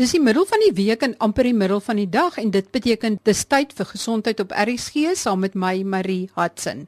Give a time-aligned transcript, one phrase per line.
[0.00, 2.68] Dis die middel van die week en amper die middel van die dag en dit
[2.72, 6.86] beteken dis tyd vir gesondheid op RSG saam met my Marie Hudson.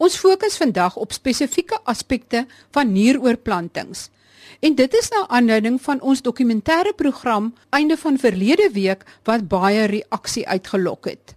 [0.00, 4.06] Ons fokus vandag op spesifieke aspekte van nieroorplantings.
[4.64, 9.84] En dit is na aanleiding van ons dokumentêre program einde van verlede week wat baie
[9.92, 11.36] reaksie uitgelok het.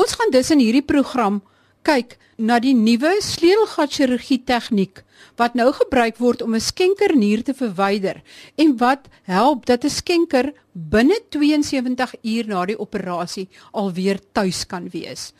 [0.00, 1.42] Ons gaan dus in hierdie program
[1.86, 5.04] kyk na die nuwe sleutelgatchirurgie tegniek
[5.38, 8.22] wat nou gebruik word om 'n skenkernier te verwyder
[8.58, 14.88] en wat help dat 'n skenker binne 72 uur na die operasie alweer tuis kan
[14.90, 15.32] wees.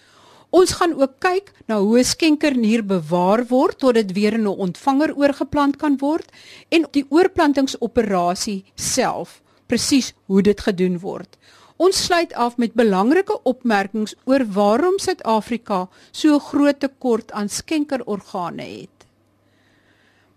[0.51, 4.61] Ons gaan ook kyk na hoe 'n skenkernier bewaar word tot dit weer in 'n
[4.67, 6.31] ontvanger oorgeplant kan word
[6.69, 11.37] en die oorplantingsoperasie self, presies hoe dit gedoen word.
[11.77, 19.05] Ons sluit af met belangrike opmerkings oor waarom Suid-Afrika so groot tekort aan skenkerorgane het.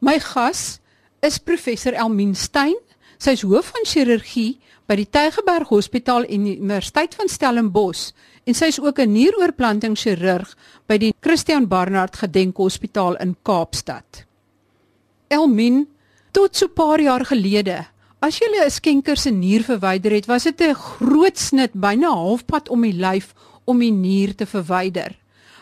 [0.04, 0.80] My gas
[1.24, 2.76] is professor Elmien Stein.
[3.20, 8.12] Sy is hoof van chirurgie by die Tygerberg Hospitaal en Universiteit van Stellenbosch
[8.48, 10.56] en sy is ook 'n nieroorplantingschirurg
[10.88, 14.26] by die Christian Barnard Gedenkhospitaal in Kaapstad.
[15.28, 15.88] Elmien,
[16.32, 17.86] tot so paar jaar gelede
[18.20, 22.70] As jy 'n skenker se nier verwyder het, was dit 'n groot snit byna halfpad
[22.70, 23.34] om die lyf
[23.66, 25.16] om die nier te verwyder.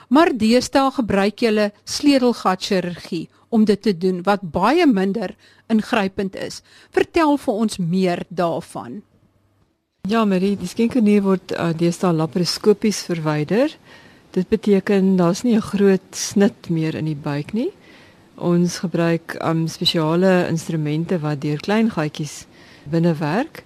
[0.10, 5.36] Maar deesdae gebruik jy sleutelgatchirurgie om dit te doen wat baie minder
[5.68, 6.62] ingrypend is.
[6.92, 9.02] Vertel vir ons meer daarvan.
[10.08, 13.74] Ja, Marie, die skenkernier word uh, deesdae laparoskopies verwyder.
[14.32, 17.72] Dit beteken daar's nie 'n groot snit meer in die buik nie.
[18.38, 22.46] Ons gebruik um spesiale instrumente wat deur klein gaatjies
[22.86, 23.64] binne werk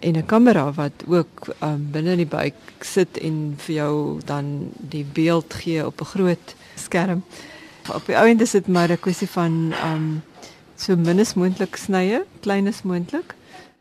[0.00, 4.72] en 'n kamera wat ook um binne in die buik sit en vir jou dan
[4.76, 7.22] die beeld gee op 'n groot skerm.
[7.88, 10.22] Op die ouend is dit maar 'n kwessie van um
[10.76, 13.34] so min as moontlik snye, klein as moontlik.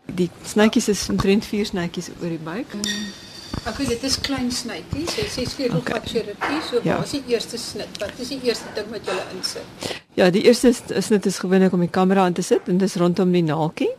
[0.06, 2.74] Die snytjies is omtrent 4 snytjies oor die buik.
[2.74, 3.31] Mm.
[3.62, 5.16] Ek weet dit is klein snytjies.
[5.20, 5.98] Jy sê skielik okay.
[6.00, 6.98] wat chirurgie, so ja.
[6.98, 8.00] wat is die eerste snit?
[8.02, 9.92] Wat is die eerste ding wat jy insit?
[10.18, 13.32] Ja, die eerste snit is gewoonlik om die kamera aan te sit en dis rondom
[13.36, 13.92] die naaltjie.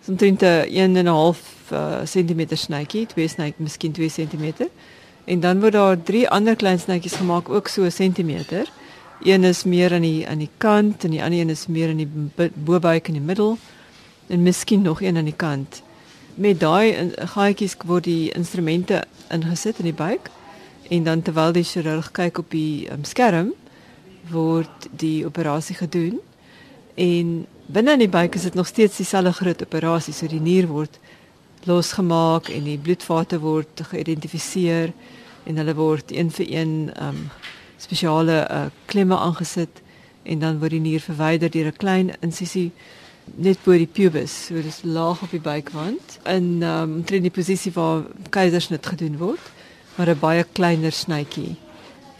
[0.00, 1.42] Dis omtrent 'n 1 en 'n half
[2.04, 4.68] cm snytjie, twee snytjies, miskien 2 cm.
[5.24, 8.66] En dan word daar drie ander klein snytjies gemaak ook so 'n sentimeter.
[9.22, 11.96] Een is meer aan die aan die kant en die ander een is meer in
[11.96, 12.10] die
[12.54, 13.58] bobuik in die middel
[14.26, 15.82] en miskien nog een aan die kant
[16.36, 20.28] met daai gaatjies word die instrumente ingesit in die buik
[20.92, 23.52] en dan terwyl die chirurg kyk op die um, skerm
[24.30, 26.18] word die operasie gedoen
[26.94, 30.68] en binne in die buik is dit nog steeds dieselfde groot operasie so die nier
[30.68, 31.00] word
[31.66, 34.92] losgemaak en die bloedvate word geïdentifiseer
[35.46, 37.24] en hulle word een vir een um,
[37.80, 39.82] spesiale uh, klemme aangesit
[40.22, 42.70] en dan word die nier verwyder deur 'n klein insisie
[43.34, 47.34] net bo die pubis, so dis laag op die buikwand in ehm um, in die
[47.34, 49.52] posisie waar keisersnit gedoen word,
[49.96, 51.56] maar 'n baie kleiner snytjie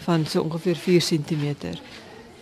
[0.04, 1.54] van so ongeveer 4 cm.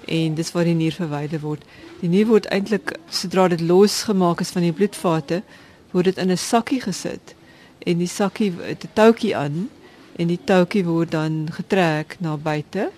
[0.07, 1.63] En dis waar die nier verwyder word.
[2.01, 5.43] Die nier word eintlik sodra dit losgemaak is van die bloedvate,
[5.91, 7.35] word dit in 'n sakkie gesit
[7.87, 9.69] en die sakkie het 'n toutjie aan
[10.17, 12.91] en die toutjie word dan getrek na buite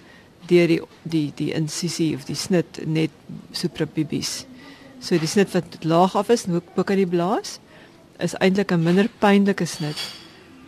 [0.46, 3.10] deur die die die insisie of die snit net
[3.52, 4.46] suprapubies.
[5.00, 7.58] So die snit wat laag af is, ook bo kan die blaas
[8.18, 9.98] is eintlik 'n minder pynlike snit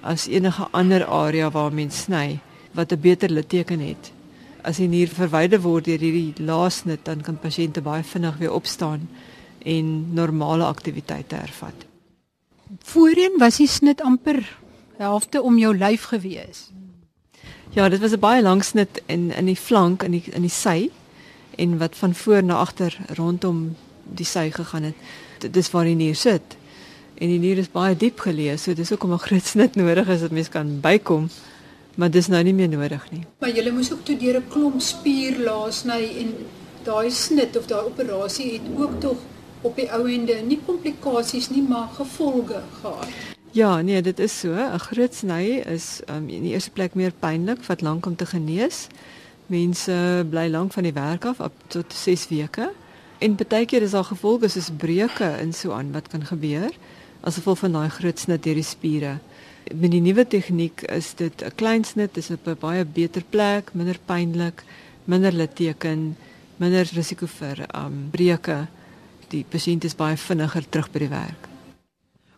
[0.02, 2.40] as enige ander area waar mens sny
[2.72, 4.12] wat 'n beter litteken het.
[4.62, 9.08] As die nier verwyder word deur hierdie laassnit, dan kan pasiënte baie vinnig weer opstaan
[9.64, 11.86] en normale aktiwiteite hervat.
[12.82, 14.58] Voorheen was die snit amper
[14.96, 16.70] helfte om jou lyf gewees.
[17.70, 20.50] Ja, dit was 'n baie lang snit in in die flank in die in die
[20.50, 20.90] sy
[21.56, 23.76] en wat van voor na agter rondom
[24.14, 25.52] die sy gegaan het.
[25.52, 26.56] Dis waar die nier sit.
[27.18, 30.08] En die nier is baie diep geleë, so dis ook om 'n groot snit nodig
[30.08, 31.30] is dat mens kan bykom.
[31.94, 33.24] Maar dis nou nie meer nodig nie.
[33.38, 36.34] Maar jy moes ook toe deur 'n klomp spier laas sny en
[36.84, 39.16] daai snit of daai operasie het ook tog
[39.62, 43.08] op die ou ende nie komplikasies nie, maar gevolge gehad.
[43.50, 44.52] Ja, nee, dit is so.
[44.52, 48.26] 'n Groot sny is um, in die eerste plek meer pynlik, vat lank om te
[48.26, 48.86] genees.
[49.46, 52.70] Mense bly lank van die werk af op tot 6 weke.
[53.18, 56.70] En baie keer is daar gevolge soos breuke en so aan wat kan gebeur
[57.26, 59.16] as gevolg van daai groot snit deur die spiere.
[59.74, 63.74] Met die nuwe tegniek is dit 'n klein snit, dis op 'n baie beter plek,
[63.74, 64.62] minder pynlik,
[65.04, 66.16] minder litteken,
[66.56, 68.68] minder risiko vir um breuke.
[69.28, 71.48] Die pasiënt is baie vinniger terug by die werk.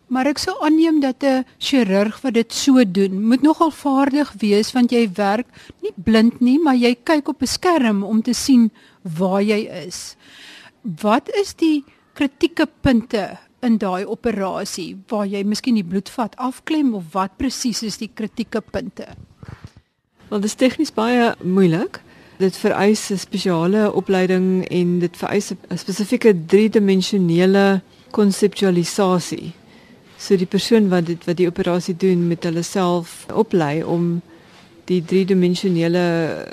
[0.06, 4.72] Maar ek sou aanneem dat 'n chirurg wat dit so doen, moet nogal vaardig wees
[4.72, 5.46] want jy werk
[5.82, 8.70] nie blind nie, maar jy kyk op 'n skerm om te sien
[9.02, 10.16] waar jy is
[10.82, 17.12] wat is die kritieke punte in daai operasie waar jy miskien die bloedvat afklem of
[17.12, 19.06] wat presies is die kritieke punte?
[20.30, 22.00] Want dit is tegnies baie moeilik.
[22.40, 29.52] Dit vereis 'n spesiale opleiding en dit vereis 'n spesifieke driedimensionele konseptualisasie.
[30.18, 34.22] So die persoon wat dit wat die operasie doen met hulle self oplei om
[34.84, 36.46] die driedimensionele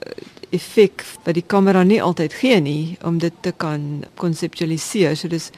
[0.57, 5.15] effek wat die kamera nie altyd gee nie om dit te kan konseptualiseer.
[5.15, 5.51] So dis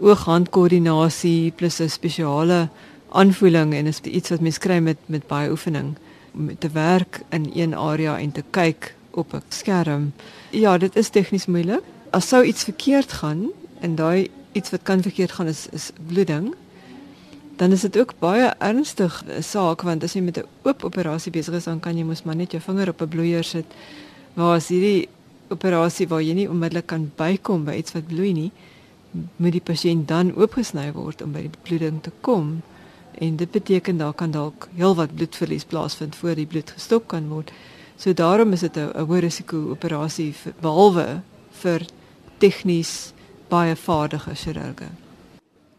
[0.00, 2.68] oog-hand-koördinasie plus 'n spesiale
[3.08, 5.96] aanvoeling en is iets wat mens kry met met baie oefening
[6.34, 10.12] om te werk in een area en te kyk op 'n skerm.
[10.50, 11.82] Ja, dit is tegnies moeilik.
[12.10, 13.50] As sou iets verkeerd gaan
[13.80, 16.54] en daai iets wat kan verkeerd gaan is is bloeding,
[17.56, 21.32] dan is dit ook baie ernstig 'n saak want as jy met 'n oop operasie
[21.32, 23.66] besig is, dan kan jy mos maar net jou vinger op 'n bloeier sit.
[24.38, 25.08] Maar as hierdie
[25.50, 28.50] operasie waar jy nie onmiddellik kan bykom by iets wat bloei nie,
[29.42, 32.60] moet die pasiënt dan oopgesny word om by die bloeding te kom.
[33.18, 37.50] En dit beteken daar kan dalk heelwat bloedverlies plaasvind voor die bloed gestop kan word.
[37.98, 41.22] So daarom is dit 'n hoë risiko operasie behalwe
[41.62, 41.86] vir
[42.38, 43.12] tegnies
[43.48, 44.88] baie vaardige chirurge.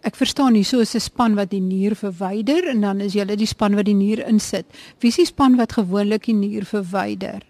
[0.02, 3.26] Ek verstaan nie so is 'n span wat die nier verwyder en dan is jy
[3.26, 4.66] die span wat die nier insit.
[5.00, 7.49] Wie is die span wat gewoonlik die nier verwyder?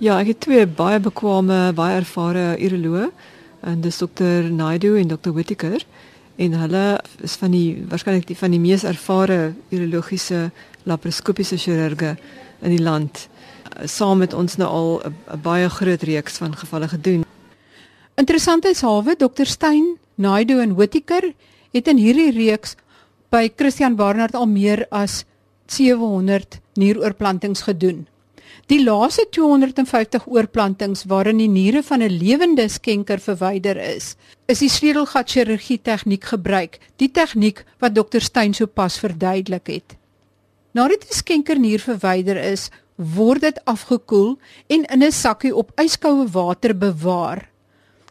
[0.00, 3.10] Ja, ek het twee baie bekwame, baie ervare uroloë
[3.68, 5.84] en dis dokter Naidu en dokter Whittaker
[6.40, 6.84] en hulle
[7.22, 10.50] is van die waarskynlik die van die mees ervare urologiese
[10.88, 12.16] laparoskopiese chirurge
[12.62, 13.26] in die land
[13.84, 17.24] saam met ons nou al 'n baie groot reeks van gevalle gedoen.
[18.16, 21.32] Interessant is hawe dokter Stein Naidu en Whittaker
[21.72, 22.76] het in hierdie reeks
[23.30, 25.24] by Christian Barnard al meer as
[25.66, 28.06] 700 nieroorplantings gedoen.
[28.66, 34.16] Die laaste 250 oorplantings waarin die niere van 'n lewende skenker verwyder is,
[34.46, 39.96] is die sleutelgat chirurgie tegniek gebruik, die tegniek wat dokter Stein sopas verduidelik het.
[40.72, 44.38] Nadat die skenker nier verwyder is, word dit afgekoel
[44.68, 47.48] en in 'n sakkie op yskoue water bewaar.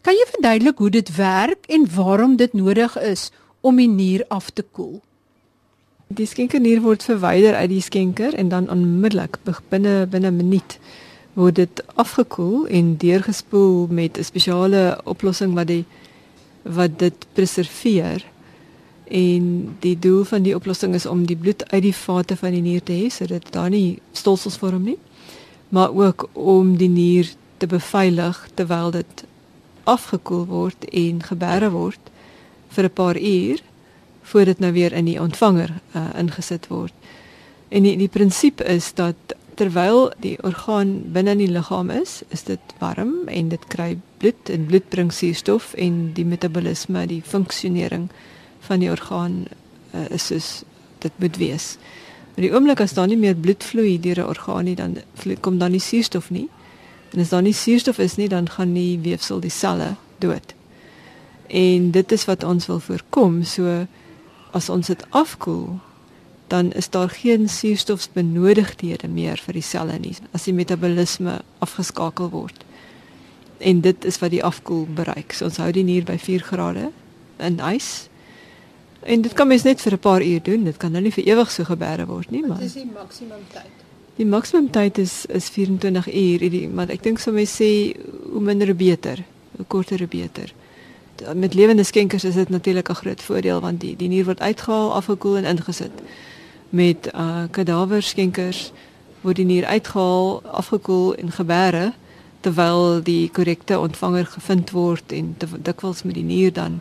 [0.02, 4.50] Kan jy verduidelik hoe dit werk en waarom dit nodig is om die nier af
[4.50, 5.02] te koel?
[6.12, 9.38] Die skenkernier word verwyder uit die skenker en dan onmiddellik
[9.72, 10.80] binne binne 'n minuut
[11.40, 15.86] word dit afgekoel en deurgespoel met 'n spesiale oplossing wat die
[16.64, 18.26] wat dit preserveer.
[19.08, 22.62] En die doel van die oplossing is om die bloed uit die vate van die
[22.62, 24.98] nier te hê sodat daar nie stolsels vorm nie,
[25.70, 29.24] maar ook om die nier te beveilig terwyl dit
[29.84, 32.00] afgekoel word en geberre word
[32.68, 33.60] vir 'n paar uur
[34.22, 36.94] voor dit nou weer in die ontvanger uh, ingesit word.
[37.70, 39.16] En die die prinsip is dat
[39.56, 44.50] terwyl die orgaan binne in die liggaam is, is dit warm en dit kry bloed
[44.50, 48.10] en bloed bring suurstof en die metabolisme, die funksionering
[48.68, 49.44] van die orgaan
[49.94, 50.50] uh, is soos
[51.00, 51.76] dit moet wees.
[52.34, 54.98] Maar die oomblik as daar nie meer bloed vloei deur 'n orgaan nie, dan
[55.40, 56.48] kom dan nie suurstof nie.
[57.12, 60.54] En as daar nie suurstof is nie, dan gaan die weefsel die selle dood.
[61.48, 63.44] En dit is wat ons wil voorkom.
[63.44, 63.88] So
[64.52, 65.80] as ons dit afkoel,
[66.52, 72.66] dan is daar geen suurstofbenodigdhede meer vir die selle nie as die metabolisme afgeskakel word.
[73.60, 75.34] En dit is wat die afkoel bereik.
[75.38, 76.90] So ons hou die nier by 4 grade
[77.40, 78.10] in ys.
[79.02, 80.64] En dit kan mens net vir 'n paar uur doen.
[80.64, 83.46] Dit kan nou nie vir ewig so gebeere word nie, maar Wat is die maksimum
[83.54, 83.72] tyd?
[84.16, 87.96] Die maksimum tyd is is 24 uur, maar ek dink sou mens sê
[88.32, 89.24] hoe minder hoe beter,
[89.58, 90.54] hoe korter hoe beter.
[91.36, 94.94] Met lewende skenkers is dit natuurlik 'n groot voordeel want die die nier word uitgehaal,
[94.94, 95.92] afgekoel en ingesit.
[96.70, 98.72] Met uh kadaver skenkers
[99.22, 101.94] word die nier uitgehaal, afgekoel en geberre
[102.40, 106.80] terwyl die korrekte ontvanger gevind word en dikwels met die nier dan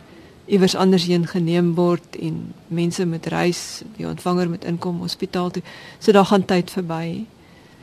[0.50, 5.62] iewers anders heen geneem word en mense met reis, die ontvanger met inkom hospitaal toe.
[5.98, 7.24] So daar gaan tyd verby.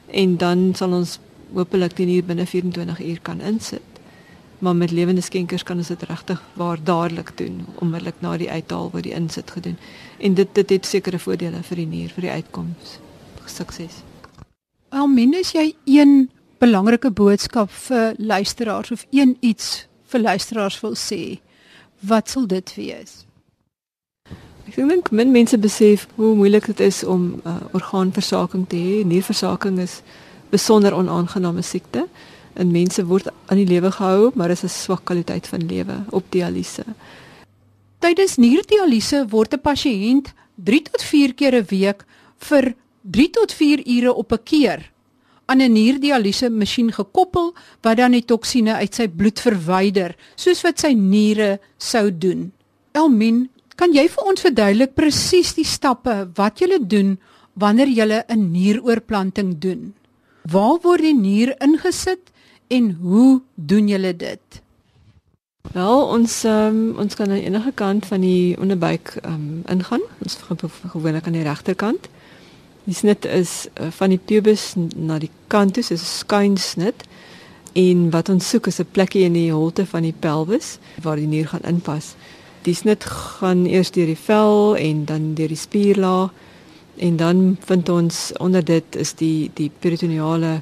[0.07, 1.19] En dan sal ons
[1.53, 3.96] hopelik die hier binne 24 uur kan insit.
[4.59, 8.89] Maar met lewende skenkers kan ons dit regtig waar dadelik doen, onmiddellik na die uithaal
[8.91, 9.77] word die insit gedoen.
[10.17, 12.97] En dit dit het sekere voordele vir die nier vir die uitkoms.
[13.45, 14.01] Sukses.
[14.89, 21.39] Alminus jy een belangrike boodskap vir luisteraars of een iets vir luisteraars wil sê
[21.99, 23.23] wat sal dit wees?
[24.67, 29.03] Ek dink min mense besef hoe moeilik dit is om uh, orgaanversaking te hê.
[29.07, 30.01] Nierversaking is
[30.49, 32.07] besonder onaangename siekte
[32.57, 36.25] en mense word aan die lewe gehou, maar is 'n swak kwaliteit van lewe op
[36.29, 36.83] dialyse.
[37.99, 42.05] Tydens nierdialyse word 'n pasiënt 3 tot 4 keer 'n week
[42.37, 44.91] vir 3 tot 4 ure op 'n keer
[45.45, 50.79] aan 'n nierdialyse masjien gekoppel wat dan die toksine uit sy bloed verwyder, soos wat
[50.79, 52.51] sy niere sou doen.
[52.91, 57.17] Elmien, Kan jy vir ons verduidelik presies die stappe wat jy doen
[57.61, 59.93] wanneer jy 'n nieroorplanting doen?
[60.41, 62.31] Waar word die nier ingesit
[62.67, 64.61] en hoe doen julle dit?
[65.73, 70.01] Wel, ons um, ons kan aan enige kant van die onderbuik um, ingaan.
[70.23, 70.37] Ons
[70.87, 72.07] gewoonlik aan die regterkant.
[72.83, 77.03] Die snit is uh, van die pubis na die kant toe, is 'n skuin snit.
[77.73, 81.27] En wat ons soek is 'n plekkie in die holte van die pelvis waar die
[81.27, 82.15] nier gaan inpas.
[82.61, 86.31] Die snit gaan eers deur die vel en dan deur die spierlaag
[86.95, 90.61] en dan vind ons onder dit is die die peritoneale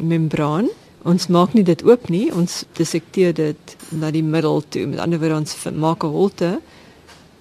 [0.00, 0.68] membraan
[1.02, 4.84] Ons maak nie dit oop nie, ons dissekteer dit na die middel toe.
[4.86, 6.60] Met ander woorde ons maak 'n holte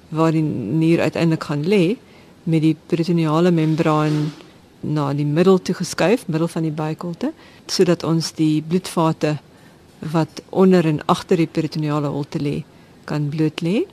[0.09, 1.97] waar die nier uiteindelik gaan lê
[2.43, 4.33] met die peritoneale membraan
[4.81, 7.33] na die middel toe geskuif, middel van die buikholte,
[7.67, 9.37] sodat ons die bloedvate
[9.99, 12.63] wat onder en agter die peritoneale holte lê,
[13.05, 13.85] kan bloot lê.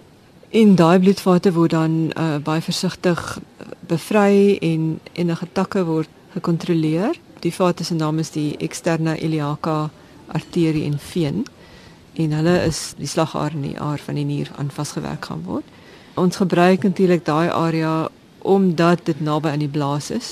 [0.51, 3.39] En daai bloedvate word dan uh, baie versigtig
[3.87, 9.91] bevry en enige takke word gekontroleer die vaat se naam is die eksterne iliaca
[10.27, 11.45] arterie en veen
[12.19, 15.65] en hulle is die slagaar in die aar van die nier aan vasgewerk gaan word.
[16.19, 18.09] Ons gebruik natuurlik daai area
[18.43, 20.31] omdat dit naby aan die blaas is.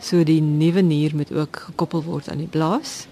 [0.00, 3.06] So die nuwe nier moet ook gekoppel word aan die blaas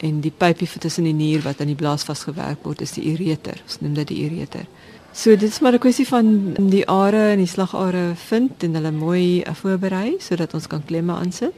[0.00, 3.06] en die pypie vir tussen die nier wat aan die blaas vasgewerk word is die
[3.12, 3.60] ureter.
[3.64, 4.68] Ons noem dit die ureter.
[5.12, 8.92] So dit is maar 'n kwessie van die are en die slagare vind en hulle
[8.92, 11.54] mooi voorberei sodat ons kan klemme aansit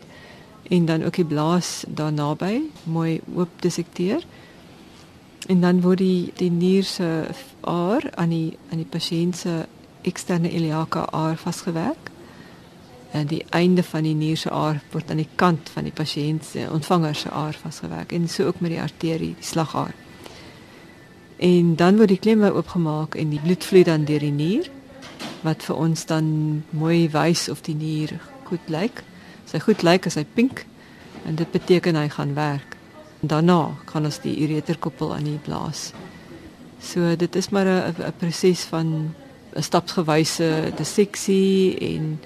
[0.73, 4.25] en dan ook die blaas daar naby mooi oop dissekteer.
[5.47, 7.09] En dan word die die nier se
[7.61, 9.67] aar aan die aan die pasiënt se
[10.02, 12.11] eksterne iliaca aar vasgewerk.
[13.11, 16.45] En die einde van die nier se aar word aan die kant van die pasiënt
[16.55, 19.95] se ontvanger se aar vasgewerk en so ook met die arterie, die slagaar.
[21.37, 24.71] En dan word die klemme oopgemaak en die bloed vloei dan deur die nier
[25.43, 26.26] wat vir ons dan
[26.71, 29.02] mooi wys of die nier goed lyk
[29.52, 30.64] sy goed lyk as hy pink
[31.28, 32.76] en dit beteken hy gaan werk.
[33.23, 35.92] En daarna gaan ons die ureterkoppel aan die blaas.
[36.82, 39.14] So dit is maar 'n proses van
[39.54, 42.18] 'n stapsgewyse disseksie en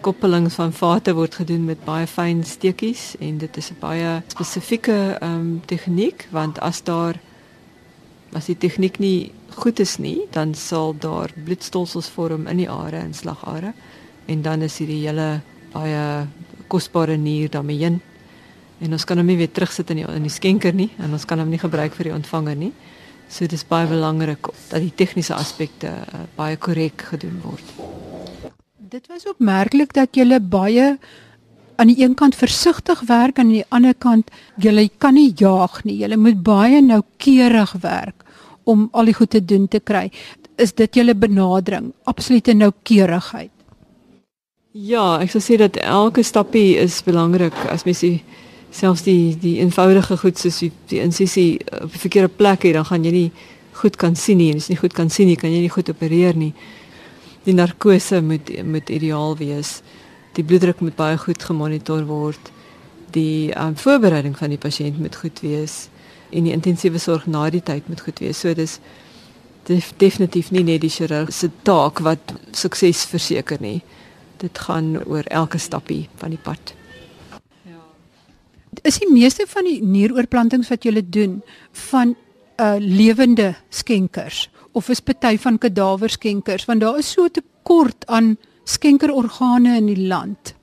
[0.00, 5.18] koppelings van vate word gedoen met baie fyn steekies en dit is 'n baie spesifieke
[5.20, 7.20] ehm um, tegniek want as daar
[8.32, 12.96] as die tegniek nie goed is nie, dan sal daar bloedstolsels vorm in die are
[12.96, 13.72] en slagare
[14.26, 15.40] en dan is hierdie hele
[15.72, 16.26] baie
[16.68, 18.00] kosbare nier daarmee heen.
[18.78, 21.26] En ons kan hom nie weer terugsit in die in die skenker nie en ons
[21.26, 22.72] kan hom nie gebruik vir die ontvanger nie.
[23.28, 27.72] So dit is baie belangrik dat die tegniese aspekte uh, baie korrek gedoen word.
[28.88, 30.94] Dit was opmerklik dat jy baie
[31.78, 35.84] aan die een kant versigtig werk en aan die ander kant jy kan nie jaag
[35.84, 35.98] nie.
[36.00, 38.24] Jy moet baie noukeurig werk
[38.64, 40.08] om al die goed te doen te kry.
[40.56, 41.92] Is dit julle benadering?
[42.04, 43.52] Absolute noukeurigheid.
[44.78, 48.20] Ja, ek sou sê dat elke stappie is belangrik as mens die
[48.70, 52.86] selfs die die eenvoudige goed soos die, die insisie op die verkeerde plek het, dan
[52.86, 53.32] gaan jy nie
[53.80, 54.52] goed kan sien nie.
[54.54, 56.52] As jy nie goed kan sien nie, kan jy nie goed opereer nie.
[57.48, 59.80] Die narkose moet moet ideaal wees.
[60.38, 62.54] Die bloeddruk moet baie goed gemonitor word.
[63.18, 65.88] Die um, voorbereiding van die pasiënt moet goed wees
[66.30, 68.46] en die intensiewe sorg na die tyd moet goed wees.
[68.46, 68.78] So dis
[69.66, 73.80] def, definitief nie net die chirurg se taak wat sukses verseker nie
[74.40, 76.74] dit gaan oor elke stappie van die pad.
[77.62, 77.80] Ja.
[78.82, 81.42] Is die meeste van die nieroorplantings wat jy doen
[81.90, 82.16] van
[82.58, 88.36] uh lewende skenkers of is party van kadaver skenkers want daar is so tekort aan
[88.64, 90.54] skenkerorgane in die land.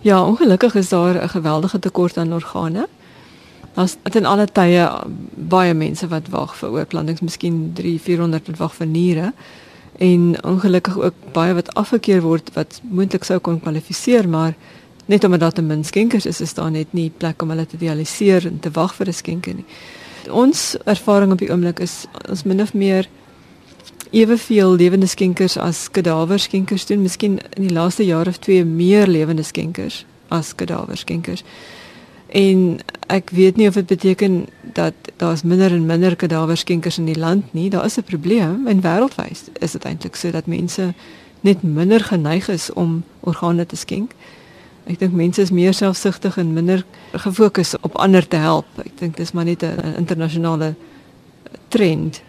[0.00, 2.88] Ja, ongelukkig is daar 'n geweldige tekort aan organe.
[3.74, 4.90] Daar's in alle tye
[5.34, 9.32] baie mense wat wag vir oorplantings, miskien 3, 400 wat wag vir niere
[9.98, 14.54] en ongelukkig ook baie wat afgekeur word wat moontlik sou kon kwalifiseer maar
[15.08, 17.76] net omdat daar te min skenkers is is daar net nie plek om hulle te
[17.76, 19.64] dialiseer en te wag vir 'n skenker nie.
[20.30, 23.08] Ons ervaring op die oomblik is ons min of meer
[24.10, 29.06] eweveel lewende skenkers as kadaver skenkers doen, miskien in die laaste jaar of twee meer
[29.06, 31.44] lewende skenkers as kadaver skenkers.
[32.28, 37.18] En ek weet nie of dit beteken dat daar's minder en minder kadaverskenkers in die
[37.18, 37.70] land nie.
[37.70, 40.94] Daar is 'n probleem en wêreldwyd is dit eintlik so dat mense
[41.40, 44.12] net minder geneig is om organe te skenk.
[44.84, 48.66] Ek dink mense is meer selfsugtig en minder gefokus op ander te help.
[48.76, 50.74] Ek dink dis maar net 'n internasionale
[51.68, 52.22] trend.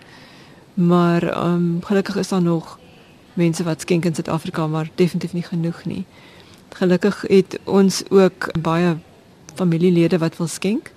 [0.74, 2.80] Maar ehm um, gelukkig is daar nog
[3.34, 6.06] mense wat skenk in Suid-Afrika, maar definitief nie genoeg nie.
[6.70, 8.98] Gelukkig het ons ook baie
[9.60, 10.92] familielede wat wil skenk.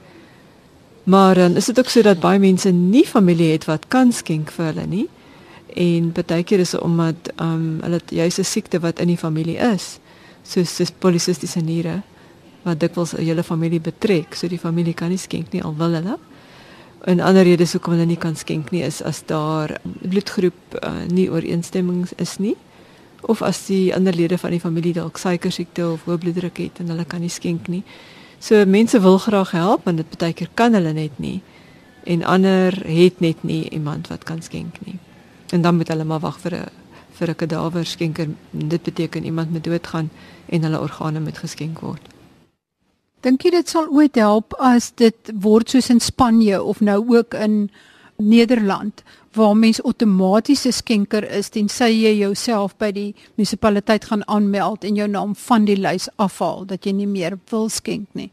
[1.05, 4.53] Maar dan is dit ook so dat baie mense nie familie het wat kan skenk
[4.55, 5.09] vir hulle nie.
[5.75, 9.59] En partykeer is dit omdat ehm um, hulle juis 'n siekte wat in die familie
[9.75, 9.99] is,
[10.43, 12.03] soos dis polisistiese niere
[12.63, 15.95] wat dikwels 'n hele familie betrek, so die familie kan nie skenk nie al wil
[15.95, 16.19] hulle.
[17.05, 21.31] En ander redes hoekom hulle nie kan skenk nie is as daar bloedgroep uh, nie
[21.31, 22.57] ooreenstemming is nie
[23.23, 26.81] of as die ander lede van die familie dalk suiker siekte of hoë bloeddruk het
[26.83, 27.83] en hulle kan nie skenk nie.
[28.43, 31.43] So mense wil graag help, maar dit baie keer kan hulle net nie.
[32.03, 34.99] En ander het net nie iemand wat kan skenk nie.
[35.55, 36.71] En dan moet hulle maar wag vir 'n
[37.13, 38.29] vir 'n kadaver skenker.
[38.51, 40.11] Dit beteken iemand moet doodgaan
[40.47, 42.03] en hulle organe moet geskenk word.
[43.21, 47.35] Dink jy dit sal ooit help as dit word soos in Spanje of nou ook
[47.35, 47.71] in
[48.29, 49.03] Nederland
[49.33, 54.95] waar mens outomaties 'n skenker is tensy jy jouself by die munisipaliteit gaan aanmeld en
[54.95, 58.31] jou naam van die lys afhaal dat jy nie meer wil skenk nie.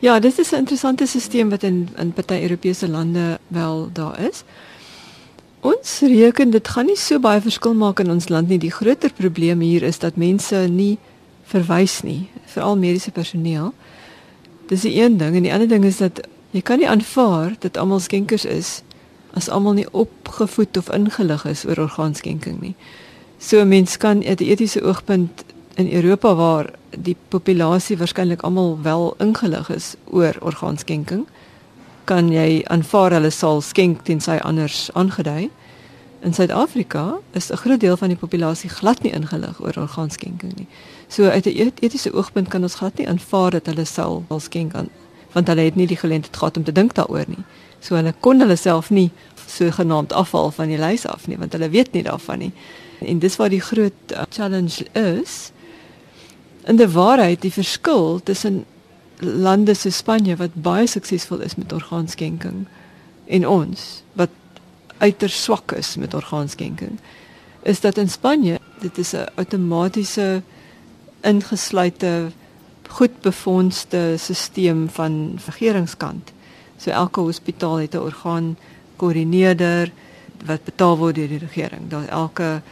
[0.00, 4.44] Ja, dit is 'n interessante stelsel wat in in baie Europese lande wel daar is.
[5.60, 8.58] Ons reken dit gaan nie so baie verskil maak in ons land nie.
[8.58, 10.98] Die groter probleem hier is dat mense nie
[11.44, 13.72] verwys nie, veral mediese personeel.
[14.66, 16.20] Dis die een ding en die ander ding is dat
[16.52, 18.82] jy kan nie aanvaar dat almal skenkers is
[19.32, 22.74] as almal nie opgevoed of ingelig is oor orgaanskenking nie.
[23.38, 25.44] So mense kan uit 'n etiese oogpunt
[25.74, 31.26] in Europa waar die populasie waarskynlik almal wel ingelig is oor orgaanskenking,
[32.04, 35.50] kan jy aanvaar hulle sal skenk tensy anders aangedui.
[36.20, 40.66] In Suid-Afrika is 'n groot deel van die populasie glad nie ingelig oor orgaanskenking nie.
[41.08, 44.74] So uit 'n etiese oogpunt kan ons glad nie aanvaar dat hulle sal wil skenk
[44.74, 44.88] aan
[45.32, 47.44] want hulle het nie die geleentheid gehad om te dink daaroor nie.
[47.80, 49.10] So hulle kon hulle self nie
[49.46, 52.52] so genaamd afval van die lys af nie want hulle weet nie daarvan nie.
[53.00, 55.50] En dis waar die groot uh, challenge is.
[56.66, 58.64] In die waarheid die verskil tussen
[59.22, 62.66] lande so Spanje wat baie suksesvol is met orgaanskenking
[63.26, 64.30] en ons wat
[64.98, 66.98] uiters swak is met orgaanskenking
[67.62, 70.42] is dat in Spanje dit is 'n outomatiese
[71.20, 72.32] ingesluite
[72.92, 76.32] goed befondste stelsel van regeringskant.
[76.76, 78.56] So elke hospitaal het 'n orgaan
[78.96, 79.92] koördineerder
[80.46, 81.88] wat betaal word deur die regering.
[81.88, 82.62] Daar elke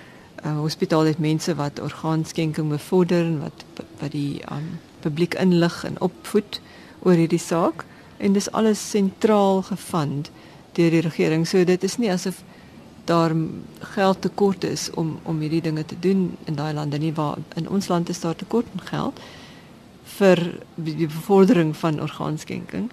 [0.45, 3.65] uh, hospitaal het mense wat orgaanskenking bevorder en wat
[4.01, 6.61] wat die um, publiek inlig en opvoed
[7.03, 7.85] oor hierdie saak
[8.17, 10.31] en dis alles sentraal gefund
[10.73, 11.47] deur die regering.
[11.49, 12.43] So dit is nie asof
[13.05, 13.33] daar
[13.79, 17.69] geld tekort is om om hierdie dinge te doen in daai lande nie waar in
[17.69, 19.21] ons land is daar tekort aan geld
[20.21, 20.41] vir
[20.75, 22.91] die bevordering van orgaanskenking.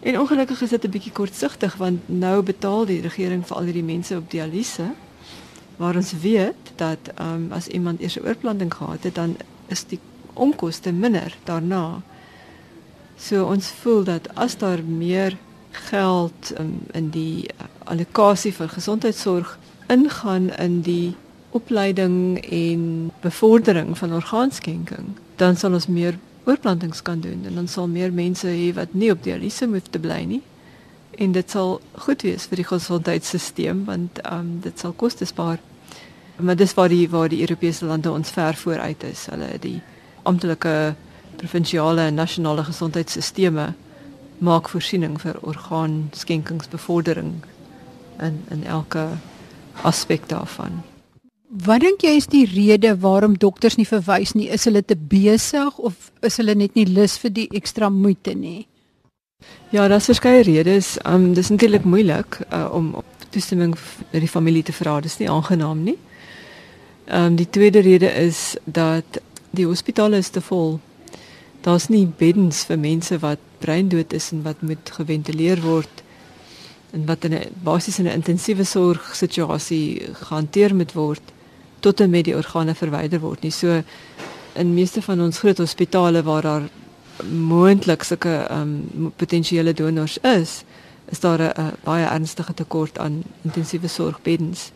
[0.00, 3.90] En ongelukkig is dit 'n bietjie kortsigtig want nou betaal die regering vir al hierdie
[3.94, 4.88] mense op dialyse
[5.76, 9.84] waar ons weet dat ehm um, as iemand eers 'n oorplanting gehad het dan is
[9.86, 10.00] die
[10.32, 12.00] onkoste minder daarna.
[13.16, 15.36] So ons voel dat as daar meer
[15.70, 17.50] geld um, in die
[17.84, 21.16] allocasie vir gesondheidsorg ingaan in die
[21.50, 27.88] opleiding en bevordering van orgaanskenking, dan sal ons meer oorplantings kan doen en dan sal
[27.88, 30.42] meer mense hê wat nie op dialyse moet te bly nie.
[31.18, 35.58] En dit sal goed wees vir die gesondheidstelsel want ehm um, dit sal koste spaar.
[36.38, 39.26] Maar dis waar die waar die Europese lande ons ver vooruit is.
[39.26, 39.80] Hulle die
[40.22, 40.94] amptelike
[41.36, 43.74] provinsiale en nasionale gesondheidstelsels
[44.38, 47.32] maak voorsiening vir orgaanskenkingsbevordering
[48.22, 49.08] in in elke
[49.82, 50.82] aspek daarvan.
[51.48, 54.50] Wat dink jy is die rede waarom dokters nie verwys nie?
[54.52, 58.66] Is hulle te besig of is hulle net nie lus vir die ekstra moeite nie?
[59.72, 60.98] Ja, daar's verskeie redes.
[61.08, 62.90] Um dis natuurlik moeilik uh, om
[63.32, 64.98] toestemming vir die familie te vra.
[65.00, 65.96] Dis nie aangenaam nie.
[67.08, 69.22] Um die tweede rede is dat
[69.56, 70.76] die hospitale is te vol.
[71.64, 76.04] Daar's nie beddens vir mense wat breindood is en wat moet geventileer word
[76.92, 81.34] en wat in 'n basies in 'n intensiewe sorg situasie gehanteer moet word
[81.80, 83.50] tot en met die organe verwyder word nie.
[83.50, 83.82] So
[84.58, 86.68] in meeste van ons groot hospitale waar daar
[87.30, 90.62] moontlik sulke ehm um, potensiële donors is,
[91.08, 94.70] is daar 'n baie ernstige tekort aan intensiewe sorgbeddens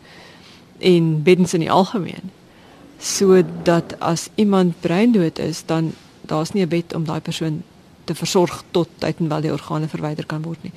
[0.79, 2.31] en beddens in die algemeen.
[2.99, 7.63] So dat as iemand breindood is, dan daar's nie 'n bed om daai persoon
[8.03, 8.87] te versorg tot
[9.17, 10.71] wel die organe verwyder kan word nie.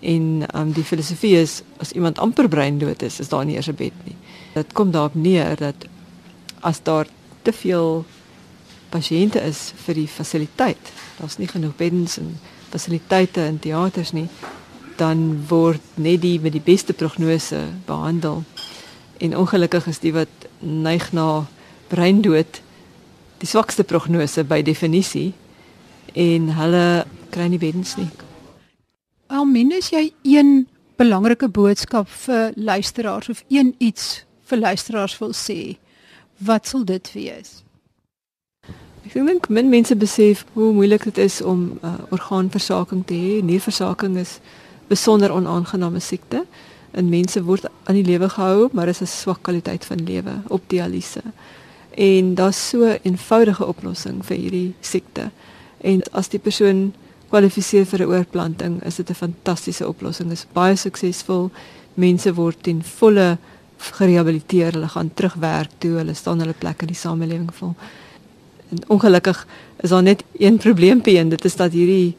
[0.00, 3.74] En um, die filosofie is as iemand amper breindood is, is daar nie eers 'n
[3.74, 4.16] bed nie.
[4.52, 5.86] Dit kom daarop neer dat
[6.60, 7.06] as daar
[7.42, 8.04] te veel
[8.92, 12.34] pasiënte is vir die fasiliteit, daar's nie genoeg beddens en
[12.72, 14.28] fasiliteite in teaters nie,
[15.00, 18.42] dan word net die met die beste prognose behandel.
[19.18, 21.44] En ongelukkig is die wat neig na
[21.88, 22.60] breindood
[23.42, 25.32] die swakste prognose by definisie
[26.14, 28.10] en hulle kry nie beddens nie.
[29.32, 30.66] Al minus jy een
[31.00, 35.76] belangrike boodskap vir luisteraars of een iets vir luisteraars wil sê,
[36.44, 37.62] wat sal dit wees?
[39.02, 43.40] Ek dink min mense besef hoe moeilik dit is om uh, orgaanversaking te hê.
[43.42, 44.36] Nierversaking is
[44.90, 46.44] besonder onaangename siekte.
[46.92, 50.62] En mense word aan die lewe gehou, maar is 'n swak kwaliteit van lewe op
[50.68, 51.22] dialyse.
[51.96, 55.30] En daar's so 'n eenvoudige oplossing vir hierdie siekte.
[55.80, 56.94] En as die persoon
[57.28, 60.28] kwalifiseer vir 'n oorplanting, is dit 'n fantastiese oplossing.
[60.28, 61.50] Dit is baie suksesvol.
[61.94, 63.38] Mense word ten volle
[63.90, 64.72] gerehabiliteer.
[64.72, 65.96] Hulle gaan terugwerk toe.
[65.96, 67.74] Hulle staan hulle plek in die samelewing vol.
[68.70, 69.46] En ongelukkig
[69.80, 72.16] is daar net een probleempie en dit is dat hierdie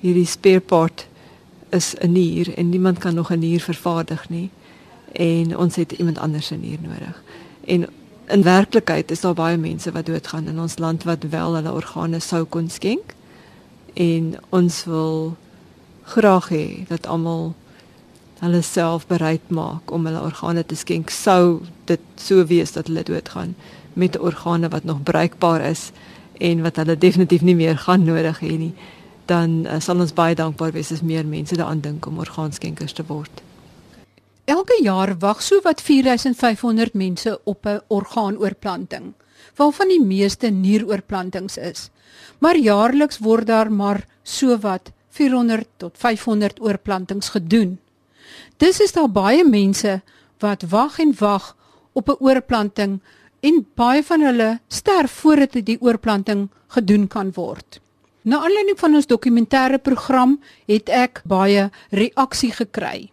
[0.00, 1.06] hierdie spare part
[1.70, 4.50] is 'n nier en niemand kan nog 'n nier vervaardig nie.
[5.12, 7.22] En ons het iemand anders 'n nier nodig.
[7.64, 7.86] En
[8.26, 12.20] in werklikheid is daar baie mense wat doodgaan in ons land wat wel hulle organe
[12.20, 13.14] sou kon skenk.
[13.94, 15.36] En ons wil
[16.02, 17.54] graag hê dat almal
[18.40, 23.02] hulle self bereid maak om hulle organe te skenk sou dit so wees dat hulle
[23.02, 23.54] doodgaan
[23.94, 25.90] met organe wat nog bruikbaar is
[26.40, 28.74] en wat hulle definitief nie meer gaan nodig hê nie
[29.26, 33.04] dan uh, sal ons baie dankbaar wees as meer mense daaraan dink om orgaanskenkers te
[33.08, 33.42] word.
[34.46, 39.14] Elke jaar wag so wat 4500 mense op 'n orgaanoorplanting,
[39.56, 41.90] waarvan die meeste nieroorplantings is.
[42.38, 47.78] Maar jaarliks word daar maar so wat 400 tot 500 oorplantings gedoen.
[48.56, 50.00] Dis is daar baie mense
[50.40, 51.56] wat wag en wag
[51.92, 53.00] op 'n oorplanting
[53.40, 57.80] en baie van hulle sterf voordat die oorplanting gedoen kan word.
[58.22, 63.10] Na aanleiding van ons dokumentêre program het ek baie reaksie gekry.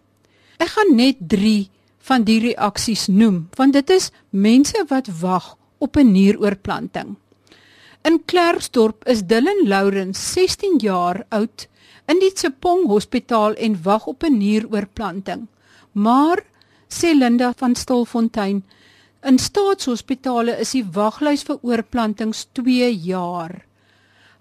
[0.58, 5.96] Ek gaan net 3 van die reaksies noem, want dit is mense wat wag op
[5.96, 7.16] 'n nieroorplanting.
[8.02, 11.68] In Klerksdorp is Dylan Lourens 16 jaar oud
[12.06, 15.46] in die Tsepong Hospitaal en wag op 'n nieroorplanting.
[15.92, 16.44] Maar
[16.88, 18.64] sê Linda van Stilfontein,
[19.22, 23.64] in staatshospitale is die waglys vir oorplantings 2 jaar.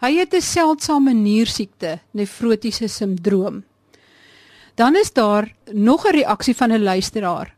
[0.02, 3.64] Hy het 'n seldsame niersiekte, nefrotiese sindroom.
[4.76, 7.56] Dan is daar nog 'n reaksie van 'n luisteraar.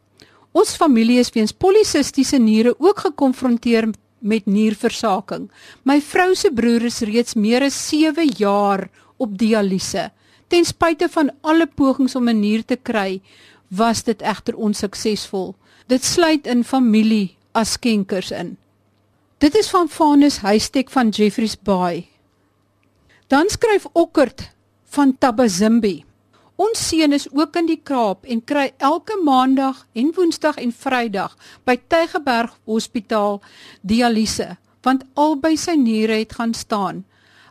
[0.51, 3.89] Ons familie is weens polisistiese niere ook gekonfronteer
[4.19, 5.49] met nierversaking.
[5.83, 10.11] My vrou se broer is reeds meer as 7 jaar op dialyse.
[10.47, 13.21] Ten spyte van alle pogings om 'n nier te kry,
[13.67, 15.55] was dit egter onsuksesvol.
[15.87, 18.57] Dit sluit in familie as skenkers in.
[19.37, 22.07] Dit is van Vanus Huystek van Jeffreys Bay.
[23.27, 24.49] Dan skryf Okkert
[24.83, 26.05] van Tabazimbi.
[26.55, 31.33] Ons seun is ook in die Kaap en kry elke maandag en woensdag en vrydag
[31.67, 33.41] by Tygerberg Hospitaal
[33.81, 37.03] dialyse want albei sy niere het gaan staan.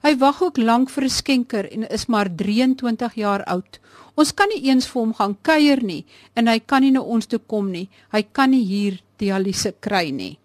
[0.04, 3.80] Hy wag ook lank vir 'n skenker en is maar 23 jaar oud.
[4.14, 6.04] Ons kan nie eens vir hom gaan kuier nie
[6.36, 7.88] en hy kan nie na ons toe kom nie.
[8.12, 10.38] Hy kan nie hier dialyse kry nie.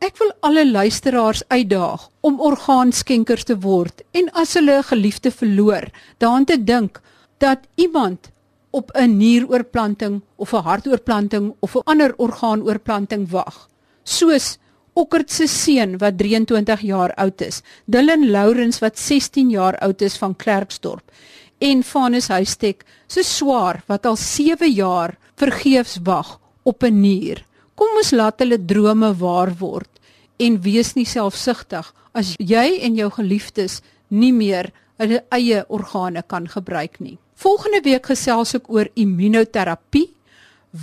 [0.00, 5.84] Ek wil alle luisteraars uitdaag om orgaanskenkers te word en as hulle 'n geliefde verloor,
[6.18, 7.00] daaraan te dink
[7.38, 8.30] dat iemand
[8.70, 13.68] op 'n nieroorplanting of 'n hartoorplanting of 'n ander orgaanoorplanting wag.
[14.04, 14.58] Soos
[14.94, 20.16] Okkert se seun wat 23 jaar oud is, Dylan Lourens wat 16 jaar oud is
[20.16, 21.10] van Klerksdorp
[21.58, 27.44] en Vanus Huystek se swaar wat al 7 jaar vergeefs wag op 'n nier.
[27.74, 29.90] Kom ons laat hulle drome waar word
[30.38, 36.48] en wees nie selfsugtig as jy en jou geliefdes nie meer hulle eie organe kan
[36.48, 37.18] gebruik nie.
[37.34, 40.08] Volgende week gesels ek oor immunoterapie.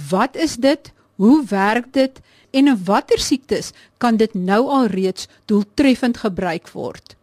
[0.09, 0.91] Wat is dit?
[1.15, 2.19] Hoe werk dit?
[2.51, 7.15] En in watter siektes kan dit nou al reeds doeltreffend gebruik word?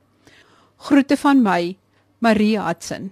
[0.89, 1.77] Groete van my,
[2.19, 3.11] Marie Hudson.